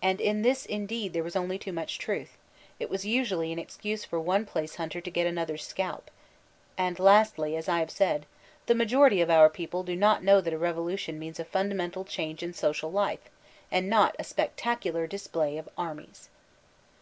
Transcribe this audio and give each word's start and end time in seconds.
And 0.00 0.22
in 0.22 0.40
this 0.40 0.64
imieed 0.66 1.12
there 1.12 1.22
was 1.22 1.36
only 1.36 1.58
too 1.58 1.70
much 1.70 1.98
truth— 1.98 2.38
^it 2.80 2.88
was 2.88 3.04
usually 3.04 3.52
an 3.52 3.58
excuse 3.58 4.06
for 4.06 4.18
one 4.18 4.46
pbce 4.46 4.76
hunter 4.76 5.02
to 5.02 5.10
get 5.10 5.26
another 5.26 5.52
one's 5.52 5.64
scalp. 5.64 6.10
And 6.78 6.98
lastly, 6.98 7.56
as 7.56 7.68
I 7.68 7.80
have 7.80 7.90
said, 7.90 8.24
the 8.64 8.74
majority 8.74 9.20
of 9.20 9.28
our 9.28 9.50
people 9.50 9.82
do 9.82 9.94
not 9.96 10.24
know 10.24 10.40
that 10.40 10.54
a 10.54 10.58
revolution 10.58 11.18
means 11.18 11.38
a 11.38 11.44
fundamental 11.44 12.06
change 12.06 12.42
in 12.42 12.54
social 12.54 12.90
life, 12.90 13.28
and 13.70 13.90
not 13.90 14.16
a 14.18 14.24
spectacular 14.24 15.06
display 15.06 15.58
of 15.58 15.68
armies. 15.76 16.30